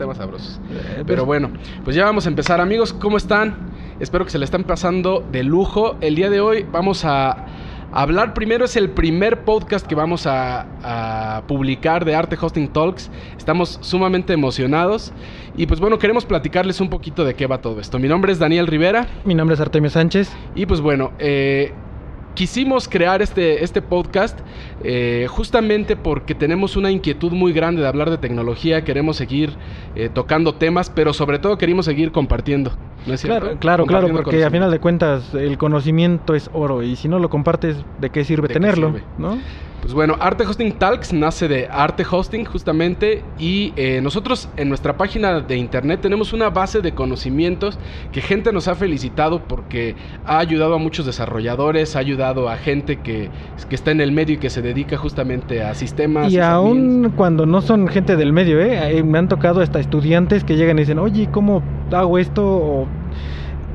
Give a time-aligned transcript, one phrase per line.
[0.00, 0.58] temas sabrosos.
[0.70, 1.50] Eh, Pero pues, bueno,
[1.84, 2.60] pues ya vamos a empezar.
[2.60, 3.54] Amigos, ¿cómo están?
[4.00, 5.96] Espero que se le están pasando de lujo.
[6.00, 7.44] El día de hoy vamos a
[7.92, 13.10] hablar primero, es el primer podcast que vamos a, a publicar de Arte Hosting Talks.
[13.36, 15.12] Estamos sumamente emocionados
[15.54, 17.98] y pues bueno, queremos platicarles un poquito de qué va todo esto.
[17.98, 20.32] Mi nombre es Daniel Rivera Mi nombre es Artemio Sánchez.
[20.54, 21.74] y pues bueno, eh,
[22.34, 24.38] quisimos crear este, este podcast
[24.82, 29.56] eh, justamente porque tenemos una inquietud muy grande de hablar de tecnología, queremos seguir
[29.94, 32.72] eh, tocando temas, pero sobre todo queremos seguir compartiendo.
[33.06, 33.40] ¿no es cierto?
[33.40, 37.18] Claro, claro, claro, porque a final de cuentas el conocimiento es oro y si no
[37.18, 38.88] lo compartes, ¿de qué sirve ¿De qué tenerlo?
[38.88, 39.04] sirve?
[39.18, 39.38] ¿No?
[39.80, 44.98] Pues bueno, Arte Hosting Talks nace de Arte Hosting justamente y eh, nosotros en nuestra
[44.98, 47.78] página de internet tenemos una base de conocimientos
[48.12, 52.96] que gente nos ha felicitado porque ha ayudado a muchos desarrolladores, ha ayudado a gente
[52.98, 53.30] que,
[53.70, 56.30] que está en el medio y que se dedica justamente a sistemas.
[56.30, 57.14] Y aún sysadmins.
[57.16, 58.98] cuando no son gente del medio, ¿eh?
[58.98, 62.44] Eh, me han tocado hasta estudiantes que llegan y dicen, oye, ¿cómo hago esto?
[62.46, 62.86] O-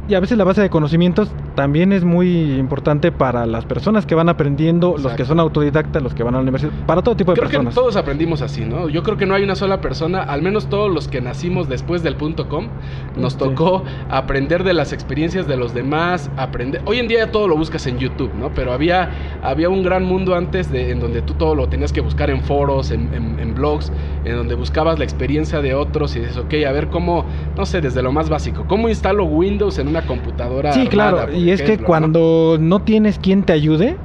[0.08, 4.14] Y a veces la base de conocimientos también es muy importante para las personas que
[4.16, 7.32] van aprendiendo, los que son autodidactas, los que van a la universidad, para todo tipo
[7.32, 7.74] de Creo que personas.
[7.76, 8.90] todos aprendimos así, ¿no?
[8.90, 12.04] Yo creo que no hay una sola persona, al menos todos los que nacimos después
[12.04, 12.68] del punto com,
[13.16, 13.40] nos Sí.
[13.40, 16.82] tocó aprender de las experiencias de los demás, aprender.
[16.86, 18.50] Hoy en día ya todo lo buscas en YouTube, ¿no?
[18.54, 19.10] Pero había,
[19.42, 22.42] había un gran mundo antes de, en donde tú todo lo tenías que buscar en
[22.42, 23.92] foros, en, en- en blogs,
[24.26, 27.26] en donde buscabas la experiencia de otros y dices, ok, a ver cómo,
[27.58, 30.74] no sé, desde lo más básico, ¿cómo instalo Windows en una computadora?
[30.74, 32.82] Sí, claro, armada, por y es que cuando ¿no?
[32.82, 33.98] tienes quien te ayude,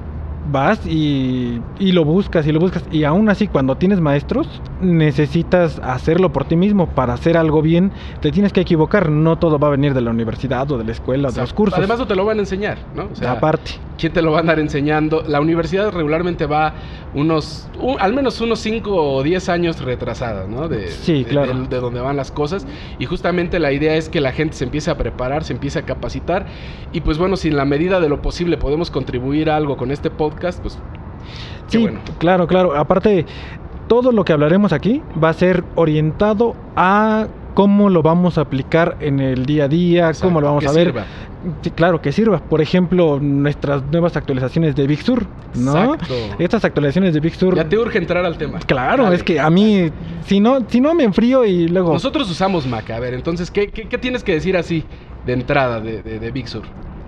[0.50, 2.84] vas y, y lo buscas y lo buscas.
[2.90, 4.48] Y aún así, cuando tienes maestros,
[4.80, 6.86] necesitas hacerlo por ti mismo.
[6.88, 9.10] Para hacer algo bien, te tienes que equivocar.
[9.10, 11.52] No todo va a venir de la universidad o de la escuela o de los
[11.52, 11.78] cursos.
[11.78, 13.08] Además no te lo van a enseñar, ¿no?
[13.12, 13.72] O sea, Aparte.
[13.98, 15.22] ¿Quién te lo va a andar enseñando?
[15.28, 16.72] La universidad regularmente va
[17.14, 20.68] unos, un- al menos unos 5 o 10 años retrasadas, ¿no?
[20.68, 21.52] De, Sí, de- claro.
[21.54, 22.66] De, de donde van las cosas.
[22.98, 25.82] Y justamente la idea es que la gente se empiece a preparar, se empiece a
[25.82, 26.46] capacitar.
[26.94, 29.90] Y pues bueno, si en la medida de lo posible podemos contribuir a algo con
[29.90, 30.78] este podcast, pues qué
[31.68, 32.00] Sí, bueno.
[32.18, 32.76] claro, claro.
[32.76, 33.26] Aparte,
[33.88, 38.96] todo lo que hablaremos aquí va a ser orientado a cómo lo vamos a aplicar
[39.00, 40.88] en el día a día, Exacto, cómo lo vamos a ver.
[40.88, 41.04] sirva.
[41.62, 42.38] Sí, claro, que sirva.
[42.38, 45.24] Por ejemplo, nuestras nuevas actualizaciones de Big Sur,
[45.54, 45.94] ¿no?
[45.94, 46.14] Exacto.
[46.38, 47.54] Estas actualizaciones de Big Sur.
[47.56, 48.58] Ya te urge entrar al tema.
[48.66, 49.16] Claro, Dale.
[49.16, 49.90] es que a mí,
[50.26, 51.92] si no, si no me enfrío y luego.
[51.92, 54.84] Nosotros usamos Mac, a ver, entonces, ¿qué, qué, qué tienes que decir así
[55.24, 56.62] de entrada de, de, de Big Sur?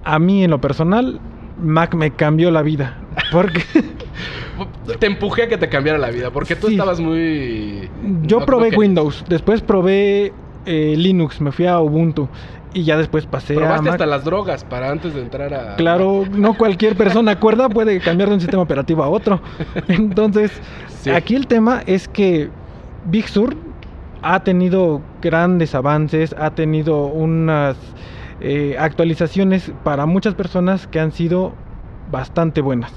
[0.05, 1.21] A mí, en lo personal,
[1.61, 2.97] Mac me cambió la vida.
[3.31, 3.63] Porque
[4.99, 6.75] Te empujé a que te cambiara la vida, porque tú Sí.
[6.75, 7.89] estabas muy...
[8.23, 8.79] yo no- probé no.
[8.79, 10.33] Windows, después probé
[10.67, 12.29] eh, Linux, me fui a Ubuntu
[12.75, 13.87] y ya después pasé a Mac.
[13.89, 15.77] hasta las drogas para antes de entrar a...
[15.77, 19.41] Claro, no cualquier persona acuerda puede cambiar de un sistema operativo a otro.
[19.89, 20.53] Entonces,
[21.01, 21.11] Sí.
[21.11, 22.49] aquí el tema es que
[23.07, 23.57] Big Sur
[24.23, 27.77] ha tenido grandes avances, ha tenido unas
[28.43, 31.53] eh, actualizaciones para muchas personas que han sido
[32.11, 32.93] bastante buenas.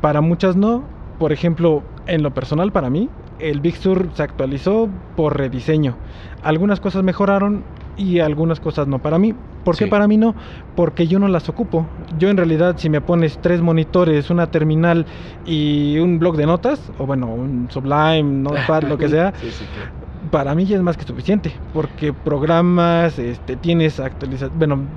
[0.00, 0.82] Para muchas no.
[1.18, 3.08] Por ejemplo, en lo personal para mí,
[3.38, 5.94] el Big Sur se actualizó por rediseño.
[6.42, 7.62] Algunas cosas mejoraron
[7.96, 9.34] y algunas cosas no para mí.
[9.64, 9.90] ¿Por qué Sí.
[9.90, 10.34] para mí no?
[10.76, 11.86] Porque yo no las ocupo.
[12.18, 15.06] Yo en realidad si me pones tres monitores, una terminal
[15.46, 19.64] y un blog de notas, o bueno, un Sublime, Notepad, lo que sea, Sí, sí,
[19.74, 19.90] claro.
[20.30, 24.88] Para mí ya es más que suficiente, porque programas, este, tienes actualiza, bueno,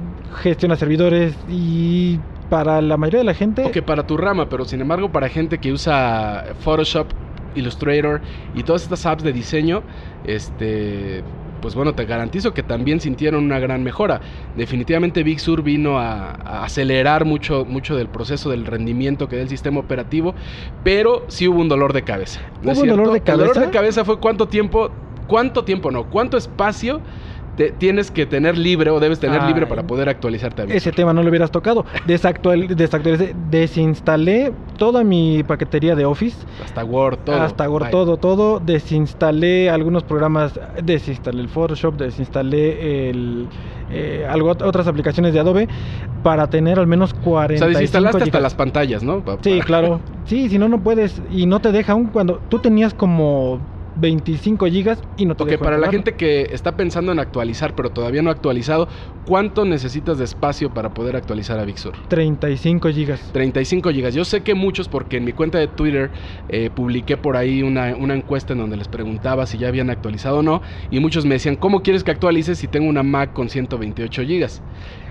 [0.42, 2.20] gestiona servidores y
[2.50, 5.60] para la mayoría de la gente, Ok, para tu rama, pero sin embargo para gente
[5.60, 7.14] que usa Photoshop,
[7.54, 8.22] Illustrator
[8.54, 9.84] y todas estas apps de diseño,
[10.24, 11.24] este,
[11.60, 14.22] pues bueno, te garantizo que también sintieron una gran mejora.
[14.54, 19.42] Definitivamente Big Sur vino a, a acelerar mucho, mucho del proceso del rendimiento que da
[19.42, 20.36] el sistema operativo,
[20.84, 22.42] pero sí hubo un dolor de cabeza.
[22.62, 23.72] ¿no es ¿Hubo un dolor de El dolor de cabeza?
[23.72, 24.92] cabeza fue cuánto tiempo,
[25.30, 27.02] cuánto tiempo no, cuánto espacio
[27.56, 31.24] te- tienes que tener libre o debes tener libre para poder actualizarte ese tema no
[31.24, 31.86] lo hubieras tocado.
[32.06, 36.38] Desactual, desactualicé, desinstalé toda mi paquetería de Office.
[36.64, 37.36] Hasta Word, todo.
[37.36, 38.60] Hasta Word, todo, todo.
[38.60, 43.50] Desinstalé algunos programas, desinstalé el Photoshop, desinstalé el,
[43.90, 45.68] eh, algo, otras aplicaciones de Adobe
[46.24, 49.22] para tener al menos O 40 sea, desinstalaste hasta las pantallas, ¿no?
[49.22, 50.02] Pa- Sí, claro.
[50.26, 51.22] Sí, si no, no puedes.
[51.30, 53.60] Y no te deja aún cuando tú tenías como
[54.00, 57.92] 25 gigas y no te Ok, para la gente que está pensando en actualizar, pero
[57.92, 58.88] todavía no ha actualizado,
[59.26, 61.96] ¿cuánto necesitas de espacio para poder actualizar a Big Sur?
[62.08, 63.30] 35 gigas.
[63.32, 64.14] 35 gigas.
[64.14, 66.12] Yo sé que muchos, porque en mi cuenta de Twitter
[66.48, 70.38] eh, publiqué por ahí una, una encuesta en donde les preguntaba si ya habían actualizado
[70.38, 73.50] o no, y muchos me decían, ¿cómo quieres que actualices si tengo una Mac con
[73.50, 74.62] 128 gigas?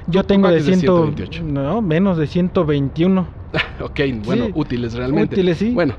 [0.06, 1.42] Yo tengo de, es de 100, 128.
[1.44, 3.28] No, menos de 121.
[3.80, 4.52] ok, bueno, Sí.
[4.54, 5.34] útiles realmente.
[5.34, 5.72] Útiles, sí.
[5.72, 5.96] Bueno,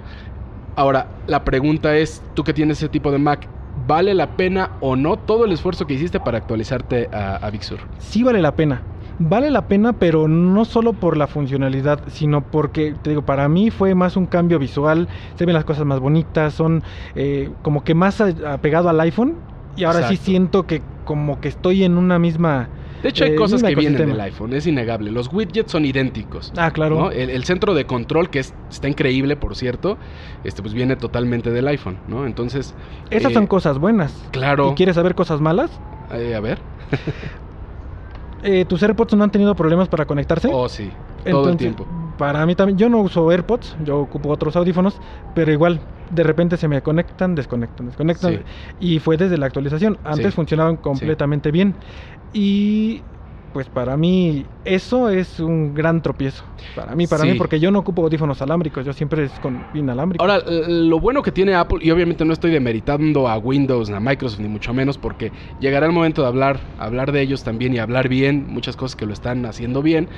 [0.79, 4.95] ahora la pregunta es, tú que tienes ese tipo de Mac, ¿vale la pena o
[4.95, 7.81] no todo el esfuerzo que hiciste para actualizarte a, a Big Sur?
[7.97, 8.85] Sí vale la pena.
[9.17, 13.69] Vale la pena, pero no solo por la funcionalidad, sino porque, te digo, para mí
[13.69, 16.81] fue más un cambio visual, se ven las cosas más bonitas, son
[17.13, 19.43] eh, como que más apegado al iPhone
[19.75, 22.71] y ahora sí siento que como que estoy en una misma...
[23.03, 25.11] De hecho, hay eh, cosas que vienen del iPhone, es innegable.
[25.11, 26.51] Los widgets son idénticos.
[26.57, 26.99] Ah, claro.
[26.99, 27.11] ¿no?
[27.11, 29.97] El, el centro de control, que es- está increíble, por cierto,
[30.43, 32.25] este, pues viene totalmente del iPhone, ¿no?
[32.25, 32.73] Entonces.
[33.09, 34.13] Esas eh, son cosas buenas.
[34.31, 34.71] Claro.
[34.71, 35.71] ¿Y quieres saber cosas malas?
[36.13, 36.59] eh, a ver.
[38.41, 40.49] Eh, ¿Tus AirPods no han tenido problemas para conectarse?
[40.51, 40.89] Oh, sí.
[41.29, 41.85] Todo el tiempo.
[42.17, 44.97] Para mí también, yo no uso AirPods, yo ocupo otros audífonos,
[45.35, 45.79] pero igual,
[46.09, 48.33] de repente se me conectan, desconectan, desconectan.
[48.35, 48.39] Sí.
[48.79, 49.97] Y fue desde la actualización.
[50.05, 50.31] Antes Sí.
[50.31, 51.75] funcionaban completamente bien.
[52.31, 53.09] Y
[53.51, 56.43] pues para mí eso es un gran tropiezo.
[56.75, 57.31] Para mí, para Sí.
[57.31, 60.23] mí, porque yo no ocupo audífonos alámbricos, yo siempre es con inalámbrico.
[60.23, 63.99] Ahora, lo bueno que tiene Apple, y obviamente no estoy demeritando a Windows, ni a
[63.99, 67.79] Microsoft, ni mucho menos, porque llegará el momento de hablar, hablar de ellos también y
[67.79, 70.09] hablar bien, muchas cosas que lo están haciendo bien.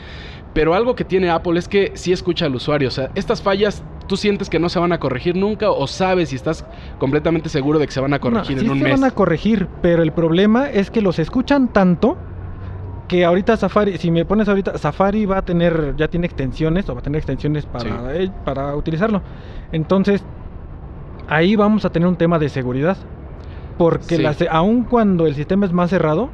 [0.53, 2.89] Pero algo que tiene Apple es que sí escucha al usuario.
[2.89, 6.33] O sea, estas fallas, tú sientes que no se van a corregir nunca, o sabes
[6.33, 6.65] y estás
[6.97, 8.99] completamente seguro de que se van a corregir No, en sí un se mes.
[8.99, 12.17] van a corregir, pero el problema es que los escuchan tanto
[13.11, 16.93] que ahorita Safari, si me pones ahorita, Safari va a tener, ya tiene extensiones o
[16.93, 18.23] va a tener extensiones para, Sí.
[18.23, 19.21] eh, para utilizarlo.
[19.73, 20.23] Entonces,
[21.27, 22.95] ahí vamos a tener un tema de seguridad.
[23.77, 24.21] Porque Sí.
[24.21, 26.29] la se- aun cuando el sistema es más cerrado,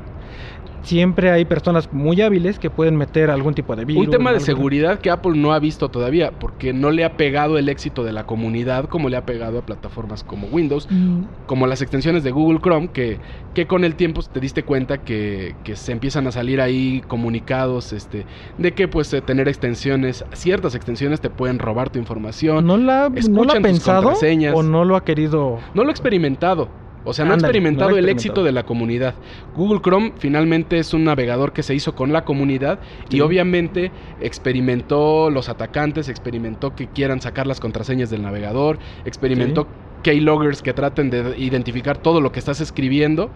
[0.83, 4.05] siempre hay personas muy hábiles que pueden meter algún tipo de virus.
[4.05, 7.57] Un tema de seguridad que Apple no ha visto todavía, porque no le ha pegado
[7.57, 11.67] el éxito de la comunidad como le ha pegado a plataformas como Windows, Mm, como
[11.67, 13.19] las extensiones de Google Chrome, que,
[13.53, 17.93] que con el tiempo te diste cuenta que, que se empiezan a salir ahí comunicados
[17.93, 18.25] este,
[18.57, 22.65] de que pues eh, tener extensiones, ciertas extensiones te pueden robar tu información.
[22.65, 24.55] ¿No la, no escuchan ha tus pensado contraseñas.
[24.55, 25.59] o no lo ha querido?
[25.73, 26.69] No lo he experimentado.
[27.07, 29.15] O sea, no Ándale, experimentado no el éxito de la comunidad.
[29.55, 33.17] Google Chrome finalmente es un navegador que se hizo con la comunidad Sí.
[33.17, 39.67] y obviamente experimentó los atacantes, experimentó que quieran sacar las contraseñas del navegador, experimentó
[40.03, 43.29] keyloggers que traten de identificar todo lo que estás escribiendo.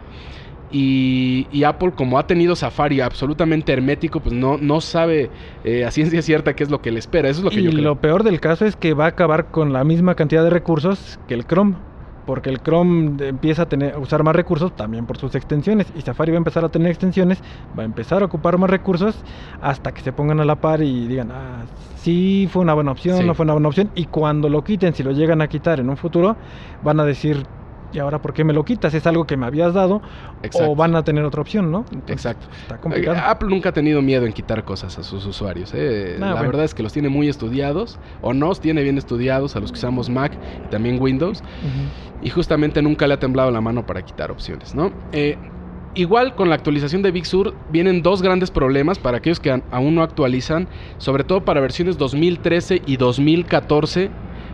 [0.74, 5.30] Y, y Apple, como ha tenido Safari absolutamente hermético, pues no, no sabe
[5.66, 7.28] eh, a ciencia cierta qué es lo que le espera.
[7.28, 7.84] Eso es lo que y yo creo.
[7.84, 11.20] lo peor del caso es que va a acabar con la misma cantidad de recursos
[11.28, 11.76] que el Chrome.
[12.32, 15.92] Porque el Chrome empieza a, tener, a usar más recursos también por sus extensiones.
[15.94, 17.44] Y Safari va a empezar a tener extensiones,
[17.78, 19.26] va a empezar a ocupar más recursos
[19.60, 21.66] hasta que se pongan a la par y digan, ah,
[21.98, 23.26] sí fue una buena opción, Sí.
[23.26, 23.92] no fue una buena opción.
[23.96, 26.38] Y cuando lo quiten, si lo llegan a quitar en un futuro,
[26.80, 27.46] van a decir,
[27.94, 28.94] ¿y ahora por qué me lo quitas?
[28.94, 30.02] Es algo que me habías dado.
[30.44, 30.72] Exacto.
[30.72, 31.86] O van a tener otra opción, ¿no?
[31.92, 32.48] Entonces, Exacto.
[32.62, 33.18] Está complicado.
[33.18, 35.72] Eh, Apple nunca ha tenido miedo en quitar cosas a sus usuarios.
[35.74, 36.16] ¿eh?
[36.18, 36.48] Ah, la bueno.
[36.48, 39.78] verdad es que los tiene muy estudiados, o nos tiene bien estudiados a los que
[39.78, 40.34] usamos Mac
[40.66, 41.44] y también Windows,
[42.22, 44.92] y justamente nunca le ha temblado la mano para quitar opciones, ¿no?
[45.12, 45.38] Eh,
[45.94, 49.96] igual con la actualización de Big Sur vienen dos grandes problemas para aquellos que aún
[49.96, 50.68] no actualizan,
[50.98, 54.10] sobre todo para versiones 2013 y 2014.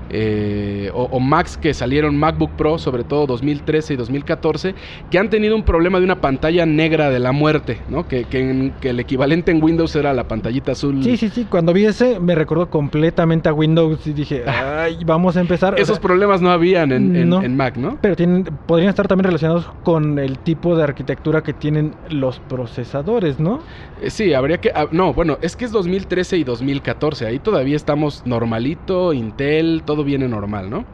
[0.09, 4.75] Eh, o, o Macs que salieron MacBook Pro, sobre todo 2013 y 2014,
[5.11, 8.07] que han tenido un problema de una pantalla negra de la muerte, ¿no?
[8.07, 11.03] Que, que en- que el equivalente en Windows era la pantallita azul.
[11.03, 11.45] Sí, sí, sí.
[11.49, 15.73] Cuando vi ese, me recordó completamente a Windows y dije, ay, vamos a empezar.
[15.73, 17.41] O Esos sea, problemas no habían en, en- no.
[17.43, 17.97] en Mac, ¿no?
[18.01, 23.39] pero tienen, podrían estar también relacionados con el tipo de arquitectura que tienen los procesadores,
[23.39, 23.59] ¿no?
[24.01, 24.71] Eh, Sí, habría que...
[24.73, 27.25] ah, no, bueno, es que es 2013 y 2014.
[27.27, 30.85] Ahí todavía estamos normalito, Intel, todo viene normal, ¿no?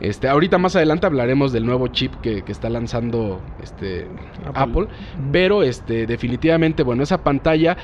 [0.00, 4.06] Este, ahorita más adelante hablaremos del nuevo chip que, que está lanzando este,
[4.54, 4.86] Apple.
[5.30, 7.76] Pero este, definitivamente, bueno, esa pantalla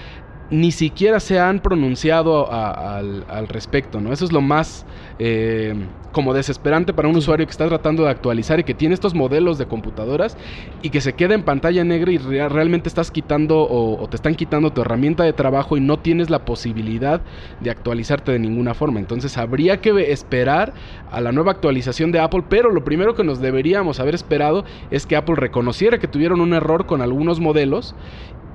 [0.51, 4.13] ni siquiera se han pronunciado a- al, al respecto, ¿no?
[4.13, 4.87] Eso es lo más
[5.19, 5.75] eh,
[6.13, 9.59] como desesperante para un usuario que está tratando de actualizar y que tiene estos modelos
[9.59, 10.37] de computadoras
[10.83, 14.17] y que se queda en pantalla negra y rea- realmente estás quitando o, o te
[14.17, 17.21] están quitando tu herramienta de trabajo y no tienes la posibilidad
[17.61, 18.99] de actualizarte de ninguna forma.
[19.01, 20.73] Entonces habría que esperar
[21.11, 25.07] a la nueva actualización de Apple, pero lo primero que nos deberíamos haber esperado es
[25.07, 27.95] que Apple reconociera que tuvieron un error con algunos modelos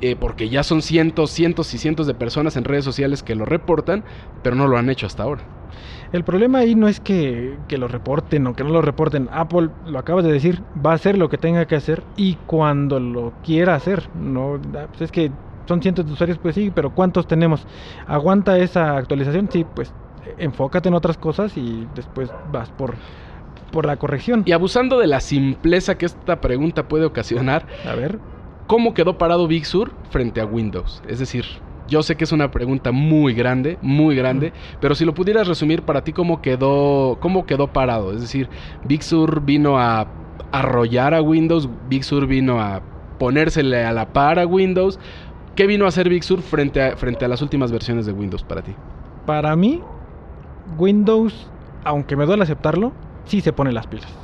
[0.01, 3.45] eh, porque ya son cientos, cientos y cientos de personas en redes sociales que lo
[3.45, 4.03] reportan,
[4.43, 5.43] pero no lo han hecho hasta ahora.
[6.11, 9.29] El problema ahí no es que, que lo reporten o que no lo reporten.
[9.31, 12.99] Apple, lo acabas de decir, va a hacer lo que tenga que hacer y cuando
[12.99, 14.09] lo quiera hacer.
[14.15, 15.31] No, ah, pues es que
[15.67, 17.65] son cientos de usuarios, pues sí, pero ¿cuántos tenemos?
[18.07, 19.49] ¿Aguanta esa actualización?
[19.51, 19.93] Sí, pues
[20.25, 22.95] eh, enfócate en otras cosas y después vas por,
[23.71, 24.43] por la corrección.
[24.45, 28.19] Y abusando de la simpleza que esta pregunta puede ocasionar, A ver.
[28.71, 31.03] ¿Cómo quedó parado Big Sur frente a Windows?
[31.05, 31.43] Es decir,
[31.89, 35.81] yo sé que es una pregunta muy grande, muy grande, pero si lo pudieras resumir
[35.81, 38.13] para ti, ¿cómo quedó, cómo quedó parado?
[38.13, 38.47] Es decir,
[38.85, 40.07] Big Sur vino a,
[40.53, 42.81] arrollar a Windows, Big Sur vino a
[43.19, 44.97] ponérsele a la par a Windows.
[45.53, 48.43] ¿Qué vino a hacer Big Sur frente a, frente a las últimas versiones de Windows
[48.43, 48.73] para ti?
[49.25, 49.81] Para mí,
[50.77, 51.51] Windows,
[51.83, 52.93] aunque me duele aceptarlo,
[53.25, 54.20] sí se pone las pilas.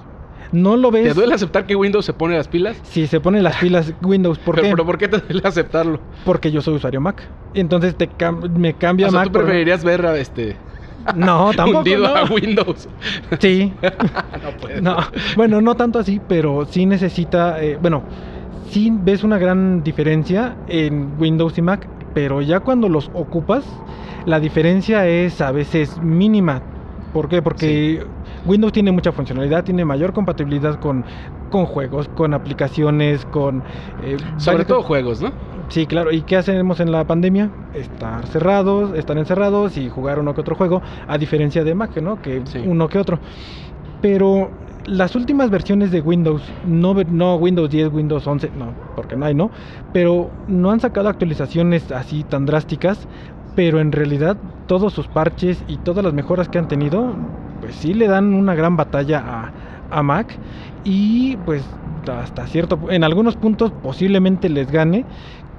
[0.51, 1.09] No lo ves.
[1.09, 2.77] ¿Te duele aceptar que Windows se pone las pilas?
[2.83, 4.37] Sí, se pone las pilas Windows.
[4.39, 4.71] ¿Por pero, qué?
[4.71, 5.99] pero ¿por qué te duele aceptarlo?
[6.25, 7.21] Porque yo soy usuario Mac.
[7.53, 9.27] Entonces te cam- me cambia O sea, Mac.
[9.27, 10.57] tú por- preferirías ver a este
[11.15, 11.79] No, tampoco.
[11.79, 12.15] hundido no.
[12.15, 12.87] a Windows.
[13.39, 13.73] Sí.
[13.81, 14.81] no puede.
[14.81, 14.97] No,
[15.35, 18.03] bueno, no tanto así, pero sí necesita, eh, bueno,
[18.71, 23.63] sí ves una gran diferencia en Windows y Mac, pero ya cuando los ocupas,
[24.25, 26.61] la diferencia es a veces mínima.
[27.13, 27.41] ¿Por qué?
[27.41, 28.05] Porque
[28.47, 31.05] Windows tiene mucha funcionalidad, tiene mayor compatibilidad con,
[31.49, 33.63] con juegos, con aplicaciones, con...
[34.01, 35.31] eh, Sobre todo juegos, ¿no?
[35.69, 36.11] Sí, claro.
[36.11, 37.51] ¿Y qué hacemos en la pandemia?
[37.73, 42.21] Estar cerrados, estar encerrados y jugar uno que otro juego, a diferencia de Mac, ¿no?
[42.21, 42.59] Que Sí.
[42.65, 43.19] uno que otro.
[44.01, 44.51] Pero
[44.85, 49.35] las últimas versiones de Windows, no, no Windows 10, Windows 11, no, porque no hay,
[49.35, 49.51] ¿no?
[49.91, 53.07] Pero no han sacado actualizaciones así tan drásticas,
[53.53, 54.37] pero en realidad
[54.67, 57.17] todos sus parches y todas las mejoras que han tenido,
[57.67, 59.53] pues sí le dan una gran batalla a,
[59.89, 60.39] a Mac
[60.85, 61.65] y pues
[62.09, 65.05] hasta cierto, en algunos puntos posiblemente les gane,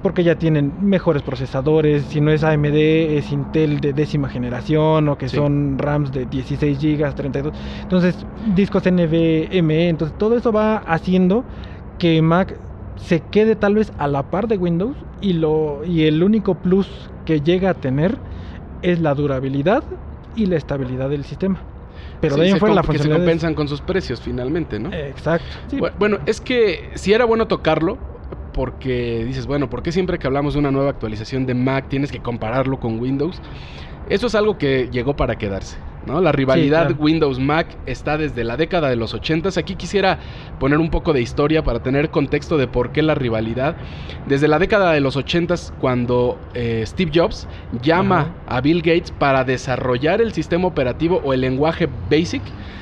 [0.01, 5.19] porque ya tienen mejores procesadores, si no es AMD es Intel de décima generación o
[5.19, 5.35] que Sí.
[5.37, 7.53] son RAMs de 16 GB, 32.
[7.83, 8.25] Entonces,
[8.55, 11.45] discos NVMe, entonces todo eso va haciendo
[11.99, 12.59] que Mac
[12.95, 17.11] se quede tal vez a la par de Windows y lo y el único plus
[17.23, 18.17] que llega a tener
[18.81, 19.83] es la durabilidad
[20.33, 21.59] y la estabilidad del sistema.
[22.21, 24.79] Pero Sí, de ahí en se fuera la que se compensan con sus precios finalmente,
[24.79, 24.91] ¿no?
[24.93, 25.45] Exacto.
[25.67, 27.97] Sí, Bueno, es que si era bueno tocarlo,
[28.53, 32.11] porque dices, bueno, ¿por qué siempre que hablamos de una nueva actualización de Mac tienes
[32.11, 33.41] que compararlo con Windows?
[34.09, 36.21] Eso es algo que llegó para quedarse, ¿no?
[36.21, 37.03] La rivalidad claro.
[37.03, 39.49] Windows-Mac está desde la década de los 80.
[39.57, 40.19] Aquí quisiera
[40.59, 43.75] poner un poco de historia para tener contexto de por qué la rivalidad.
[44.27, 47.47] Desde la década de los 80, cuando eh, Steve Jobs
[47.81, 52.41] llama a Bill Gates para desarrollar el sistema operativo o el lenguaje BASIC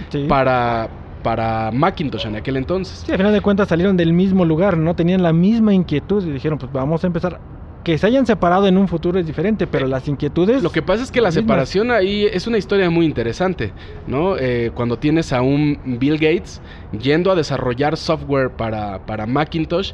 [0.10, 0.26] sí.
[0.28, 0.90] para,
[1.24, 3.04] para Macintosh en aquel entonces.
[3.06, 4.96] Sí, al final de cuentas salieron del mismo lugar, ¿no?
[4.96, 7.40] Tenían la misma inquietud y dijeron, pues vamos a empezar.
[7.88, 10.62] Que se hayan separado en un futuro es diferente, pero Eh, las inquietudes...
[10.62, 13.72] Lo que pasa es que la separación ahí es una historia muy interesante,
[14.08, 14.36] ¿no?
[14.38, 16.60] Eh, cuando tienes a un Bill Gates
[17.02, 19.94] yendo a desarrollar software para, para Macintosh,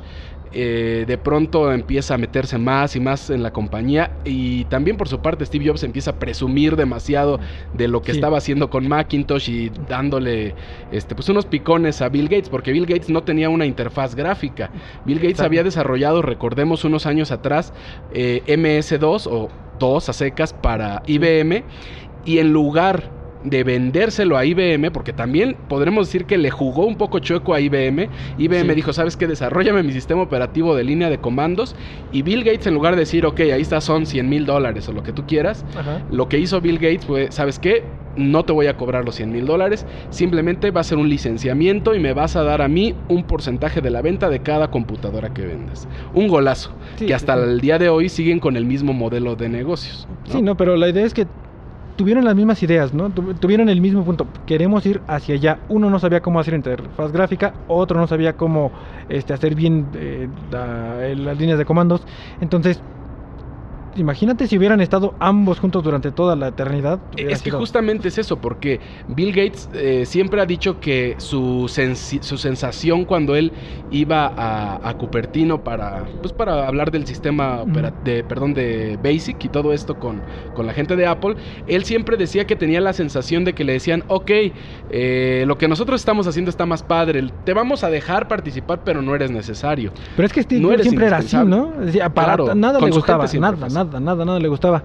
[0.54, 5.08] eh, de pronto empieza a meterse más y más en la compañía y también por
[5.10, 7.40] su parte Steve Jobs empieza a presumir demasiado
[7.74, 8.18] de lo que Sí.
[8.20, 10.54] estaba haciendo con Macintosh y dándole
[10.92, 14.70] este, pues unos picones a Bill Gates, porque Bill Gates no tenía una interfaz gráfica.
[15.06, 15.48] Bill Gates Exacto.
[15.48, 17.74] había desarrollado, recordemos unos años atrás,
[18.14, 21.64] eh, MS2 o 2 a secas para IBM
[22.26, 23.10] y en lugar
[23.44, 27.60] de vendérselo a IBM, porque también podremos decir que le jugó un poco chueco a
[27.60, 28.10] IBM.
[28.38, 28.76] IBM Sí.
[28.76, 29.28] dijo, ¿sabes qué?
[29.28, 31.76] Desarrollame mi sistema operativo de línea de comandos.
[32.12, 34.94] Y Bill Gates, en lugar de decir, ok, ahí está, son 100 mil dólares o
[34.94, 36.06] lo que tú quieras, Ajá.
[36.10, 38.02] lo que hizo Bill Gates fue, ¿sabes qué?
[38.16, 41.96] No te voy a cobrar los 100 mil dólares, simplemente va a ser un licenciamiento
[41.96, 45.34] y me vas a dar a mí un porcentaje de la venta de cada computadora
[45.34, 45.88] que vendas.
[46.14, 49.36] Un golazo, Sí, que hasta sí, el día de hoy siguen con el mismo modelo
[49.36, 50.08] de negocios.
[50.26, 51.26] Sí, no, pero la idea es que
[51.96, 53.12] tuvieron las mismas ideas, ¿no?
[53.12, 54.32] Tu- Tuvieron el mismo punto.
[54.46, 55.64] Queremos ir hacia allá.
[55.68, 58.74] Uno no sabía cómo hacer interfaz gráfica, otro no sabía cómo
[59.08, 62.06] este, hacer bien eh, la- eh, las líneas de comandos.
[62.40, 62.84] Entonces,
[63.96, 67.02] imagínate si hubieran estado ambos juntos durante toda la eternidad.
[67.16, 71.66] Es que sido- justamente es eso, porque Bill Gates eh, siempre ha dicho que su,
[71.70, 73.54] sensi- su sensación cuando él
[73.90, 77.64] iba a, a Cupertino para, pues para hablar del sistema
[78.02, 81.36] de, perdón, de Basic y todo esto con, con la gente de Apple,
[81.66, 84.32] él siempre decía que tenía la sensación de que le decían, ok,
[84.90, 89.02] eh, lo que nosotros estamos haciendo está más padre, te vamos a dejar participar, pero
[89.02, 89.94] no eres necesario.
[90.16, 91.74] Pero es que Steve no siempre era así, ¿no?
[92.14, 93.83] para Claro, nada le gustaba, nada.
[93.86, 94.84] Nada, nada, nada le gustaba.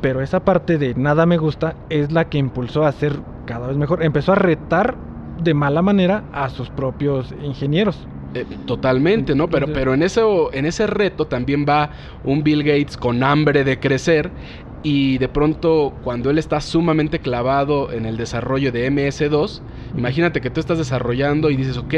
[0.00, 3.76] Pero esa parte de nada me gusta es la que impulsó a ser cada vez
[3.76, 4.02] mejor.
[4.02, 4.96] Empezó a retar
[5.42, 8.06] de mala manera a sus propios ingenieros.
[8.34, 9.48] Eh, totalmente, ¿no?
[9.48, 11.90] Pero, pero en, eso, en ese reto también va
[12.24, 14.30] un Bill Gates con hambre de crecer
[14.82, 19.60] y de pronto cuando él está sumamente clavado en el desarrollo de MS2,
[19.96, 21.94] imagínate que tú estás desarrollando y dices, ok,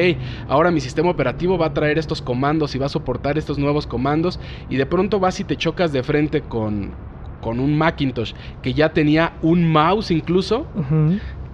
[0.46, 3.86] ahora mi sistema operativo va a traer estos comandos y va a soportar estos nuevos
[3.86, 6.96] comandos y de pronto vas y te chocas de frente con,
[7.40, 10.70] con un Macintosh que ya tenía un mouse incluso.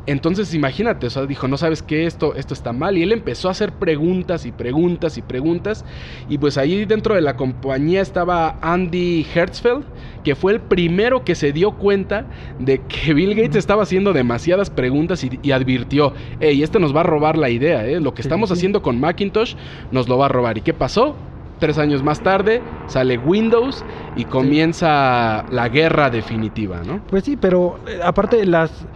[0.06, 2.96] Entonces imagínate, o sea, dijo, no sabes qué, esto, esto está mal.
[2.96, 5.84] Y él empezó a hacer preguntas y preguntas y preguntas.
[6.28, 9.84] Y pues ahí dentro de la compañía estaba Andy Hertzfeld,
[10.22, 12.26] que fue el primero que se dio cuenta
[12.58, 17.04] de que Bill Gates estaba haciendo demasiadas preguntas y, advirtió, hey, este nos va a
[17.04, 18.00] robar la idea, ¿eh?
[18.00, 19.54] lo que estamos haciendo con Macintosh
[19.90, 20.58] nos lo va a robar.
[20.58, 21.16] ¿Y qué pasó?
[21.58, 23.82] Tres años más tarde sale Windows
[24.14, 27.00] y comienza la guerra definitiva, ¿no?
[27.08, 28.86] Pues sí, pero eh, aparte las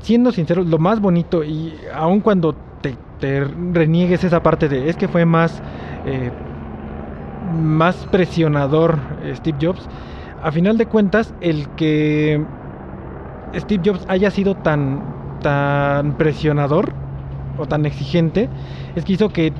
[0.00, 5.06] siendo sinceros, lo más bonito y aun cuando te, reniegues esa parte de es que
[5.06, 5.60] fue más
[6.06, 6.30] eh,
[7.52, 8.98] más presionador
[9.34, 9.86] Steve Jobs,
[10.42, 12.42] a final de cuentas el que
[13.54, 15.02] Steve Jobs haya sido tan
[15.42, 16.94] tan presionador
[17.58, 18.48] o tan exigente
[18.96, 19.52] es que hizo que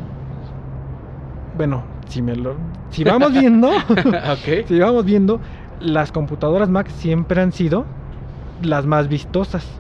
[1.59, 2.55] bueno, si me lo
[2.89, 3.71] si vamos viendo,
[4.67, 5.39] si vamos viendo
[5.81, 7.85] las computadoras Mac siempre han sido
[8.63, 9.80] las más vistosas.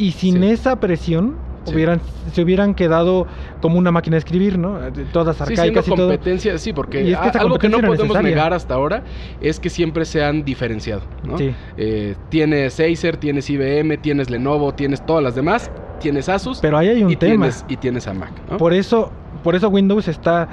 [0.00, 2.00] Y sin esa presión, hubieran,
[2.32, 3.26] se hubieran quedado
[3.60, 4.78] como una máquina de escribir, ¿no?
[5.12, 9.02] Todas arcaicas sí, y competencia, Sí, porque algo que no podemos negar hasta ahora
[9.40, 11.36] es que siempre se han diferenciado, ¿no?
[11.76, 16.60] Eh, tienes Acer, tienes IBM, tienes Lenovo, tienes todas las demás, tienes Asus.
[16.60, 17.48] Pero ahí hay un tema.
[17.68, 19.10] y tienes a Mac, Por eso,
[19.42, 20.48] por eso Windows está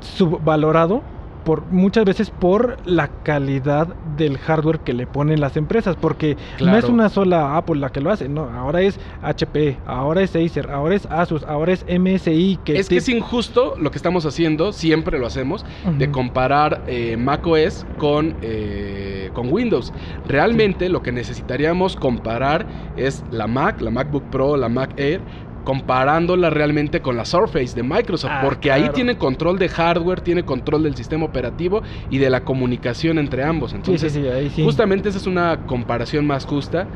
[0.00, 1.02] subvalorado
[1.44, 6.76] por muchas veces por la calidad del hardware que le ponen las empresas, porque no
[6.76, 10.70] es una sola Apple la que lo hace, no, ahora es HP, ahora es Acer,
[10.70, 12.58] ahora es Asus, ahora es MSI.
[12.64, 15.64] Que es que es injusto lo que estamos haciendo, siempre lo hacemos,
[15.98, 19.92] de comparar eh, macOS con, eh, con Windows.
[20.26, 22.66] Realmente lo que necesitaríamos comparar
[22.96, 25.20] es la Mac, la MacBook Pro, la Mac Air,
[25.64, 30.42] comparándola realmente con la Surface de Microsoft, ah, porque ahí tiene control de hardware, tiene
[30.42, 33.72] control del sistema operativo y de la comunicación entre ambos.
[33.72, 34.18] Entonces,
[34.62, 36.86] justamente esa es una comparación más justa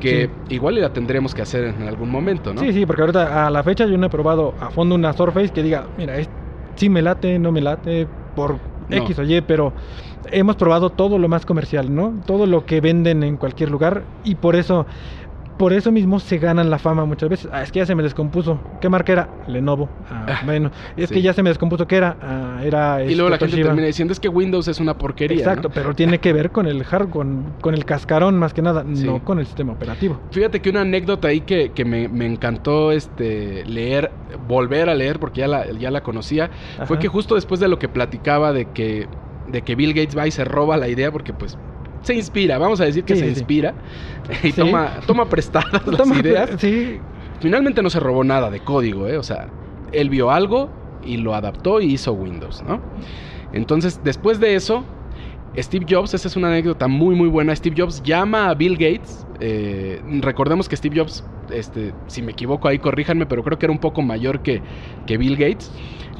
[0.00, 2.60] que igual la tendremos que hacer en algún momento, ¿no?
[2.60, 5.50] Sí, sí, porque ahorita a la fecha yo no he probado a fondo una Surface
[5.50, 6.28] que diga, mira, es,
[6.76, 8.58] sí me late, no me late, por
[8.90, 9.72] X o Y, pero
[10.30, 12.14] hemos probado todo lo más comercial, ¿no?
[12.26, 14.86] Todo lo que venden en cualquier lugar y por eso
[15.58, 17.50] por eso mismo se ganan la fama muchas veces.
[17.52, 18.58] Ah, es que ya se me descompuso.
[18.80, 19.28] ¿Qué marca era?
[19.46, 19.88] Lenovo.
[20.10, 20.70] Ah, ah bueno.
[20.96, 21.86] Es que ya se me descompuso.
[21.86, 22.16] ¿Qué era?
[22.20, 25.38] Ah, era y luego la gente termina diciendo es que Windows es una porquería.
[25.38, 28.84] Exacto, pero tiene que ver con el hardware, con, con, el cascarón más que nada,
[28.84, 30.20] no con el sistema operativo.
[30.30, 34.10] Fíjate que una anécdota ahí que, que me, me, encantó este leer,
[34.48, 36.50] volver a leer porque ya la, ya la conocía,
[36.86, 39.08] fue que justo después de lo que platicaba de que
[39.46, 41.58] de que Bill Gates va y se roba la idea porque pues
[42.04, 43.74] se inspira, vamos a decir que se inspira
[44.42, 46.50] y toma, toma prestadas las ideas.
[47.40, 49.18] Finalmente no se robó nada de código, ¿eh?
[49.18, 49.48] O sea,
[49.92, 50.70] él vio algo
[51.04, 52.80] y lo adaptó y hizo Windows, ¿no?
[53.52, 54.84] Entonces, después de eso,
[55.56, 57.54] Steve Jobs, esa es una anécdota muy muy buena.
[57.54, 59.26] Steve Jobs llama a Bill Gates.
[59.40, 63.72] Eh, recordemos que Steve Jobs, este, si me equivoco ahí corríjanme, pero creo que era
[63.72, 64.62] un poco mayor que,
[65.06, 65.70] que Bill Gates.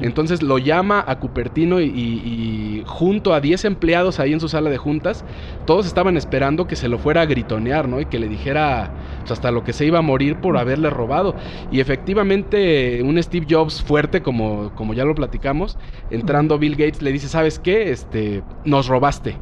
[0.01, 4.77] Entonces lo llama a Cupertino y, junto a 10 empleados ahí en su sala de
[4.77, 5.23] juntas,
[5.65, 8.01] todos estaban esperando que se lo fuera a gritonear, ¿no?
[8.01, 11.35] Y que le dijera pues, hasta lo que se iba a morir por haberle robado.
[11.71, 15.77] Y efectivamente un Steve Jobs fuerte, como, como ya lo platicamos,
[16.09, 17.91] entrando Bill Gates le dice, ¿sabes qué?
[17.91, 19.37] Este, nos robaste.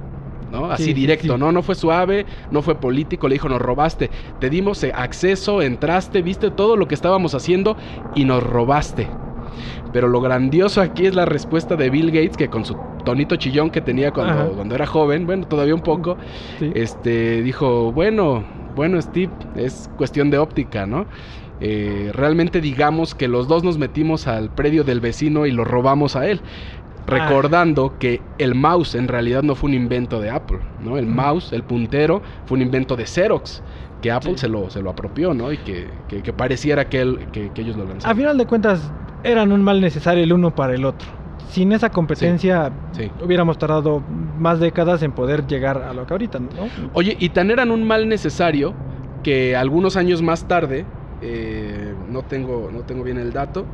[0.53, 0.71] ¿No?
[0.71, 1.51] Así directo, ¿no?
[1.51, 6.51] No fue suave, no fue político, le dijo, nos robaste, te dimos acceso, entraste, viste
[6.51, 7.75] todo lo que estábamos haciendo
[8.15, 9.07] y nos robaste.
[9.91, 13.69] Pero lo grandioso aquí es la respuesta de Bill Gates, que con su tonito chillón
[13.69, 16.17] que tenía cuando, cuando era joven, bueno, todavía un poco,
[16.73, 18.43] este, dijo, bueno,
[18.75, 21.05] bueno, Steve, es cuestión de óptica, ¿no?
[21.59, 26.15] Eh, realmente digamos que los dos nos metimos al predio del vecino y lo robamos
[26.15, 26.41] a él.
[27.05, 30.97] Recordando que el mouse en realidad no fue un invento de Apple, ¿no?
[30.97, 33.61] El mouse, el puntero, fue un invento de Xerox
[34.01, 35.51] que Apple se, lo, se lo apropió, ¿no?
[35.51, 38.11] Y que, pareciera que, él, que, ellos lo lanzaron.
[38.11, 38.91] A final de cuentas,
[39.23, 41.07] eran un mal necesario el uno para el otro.
[41.49, 42.71] Sin esa competencia,
[43.23, 44.01] hubiéramos tardado
[44.37, 46.49] más décadas en poder llegar a lo que ahorita, ¿no?
[46.93, 48.73] Oye, y tan eran un mal necesario
[49.23, 50.85] que algunos años más tarde,
[51.21, 53.65] eh, no, tengo, no tengo bien el dato,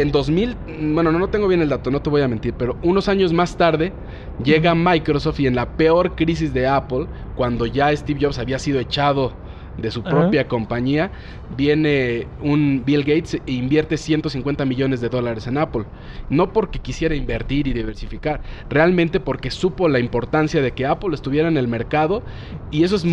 [0.00, 3.08] en 2000, bueno, no, tengo bien el dato, no te voy a mentir, pero unos
[3.08, 4.00] años más tarde
[4.38, 8.80] llega Microsoft y en la peor crisis de Apple, cuando ya Steve Jobs había sido
[8.80, 9.42] echado
[9.80, 11.10] de su propia compañía,
[11.56, 15.84] viene un Bill Gates e invierte 150 millones de dólares en Apple.
[16.28, 21.48] No porque quisiera invertir y diversificar, realmente porque supo la importancia de que Apple estuviera
[21.48, 22.22] en el mercado
[22.70, 23.04] y eso es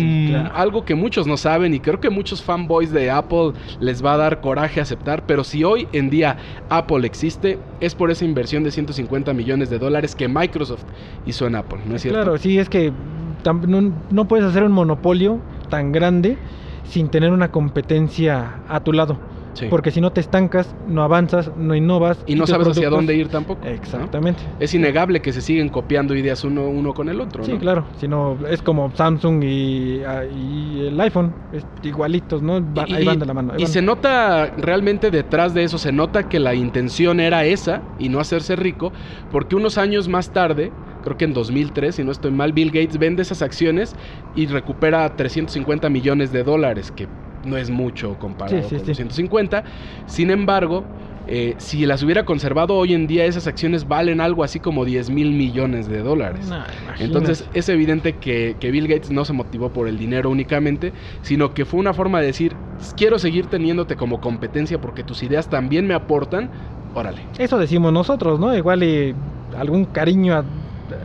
[0.54, 4.16] algo que muchos no saben y creo que muchos fanboys de Apple les va a
[4.16, 6.36] dar coraje aceptar, pero si hoy en día
[6.68, 10.84] Apple existe es por esa inversión de 150 millones de dólares que Microsoft
[11.26, 12.20] hizo en Apple, ¿no es cierto?
[12.20, 12.92] Claro, sí, es que
[13.44, 16.38] no, no puedes hacer un monopolio tan grande
[16.84, 19.27] sin tener una competencia a tu lado.
[19.54, 19.66] Sí.
[19.68, 22.22] Porque si no te estancas, no avanzas, no innovas.
[22.26, 23.66] y no sabes hacia dónde ir tampoco.
[23.66, 23.72] ¿no?
[23.72, 24.42] Exactamente.
[24.58, 27.44] Es innegable que se siguen copiando ideas uno, uno con el otro.
[27.44, 27.58] Sí, ¿no?
[27.58, 27.88] claro.
[27.96, 31.34] Si no, es como Samsung y, ah, y el iPhone.
[31.50, 32.60] Es igualitos, ¿no?
[32.72, 33.54] Va- Y- ahí van de la mano.
[33.58, 38.10] Y se nota realmente detrás de eso, se nota que la intención era esa y
[38.10, 38.92] no hacerse rico,
[39.28, 42.98] porque unos años más tarde, creo que en 2003, si no estoy mal, Bill Gates
[42.98, 43.96] vende esas acciones
[44.34, 47.08] y recupera 350 millones de dólares, que
[47.48, 48.90] no es mucho comparado Sí, sí, con sí.
[48.92, 49.64] 250.
[50.06, 50.86] Sin embargo,
[51.26, 55.10] eh, si las hubiera conservado hoy en día, esas acciones valen algo así como 10
[55.10, 56.48] mil millones de dólares.
[56.98, 61.52] Entonces es evidente que, que Bill Gates no se motivó por el dinero únicamente, sino
[61.54, 62.56] que fue una forma de decir,
[62.96, 66.50] quiero seguir teniéndote como competencia porque tus ideas también me aportan,
[66.94, 67.20] órale.
[67.36, 68.56] Eso decimos nosotros, ¿no?
[68.56, 69.14] Igual y
[69.56, 70.44] algún cariño a-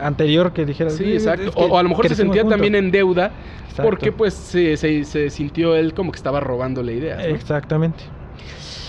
[0.01, 0.89] anterior que dijera.
[0.89, 1.49] Sí, "Eh, exacto.
[1.49, 2.55] es que O, a lo mejor se sentía juntos".
[2.57, 3.31] también en deuda
[3.63, 3.83] Exacto.
[3.83, 7.19] porque pues se, se- se sintió él como que estaba robándole ideas.
[7.19, 7.35] ¿no?
[7.35, 8.03] Exactamente.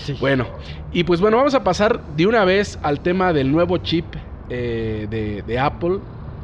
[0.03, 0.15] Sí.
[0.19, 0.45] Bueno,
[0.93, 4.05] y pues bueno, vamos a pasar de una vez al tema del nuevo chip
[4.49, 5.97] eh, de, de Apple,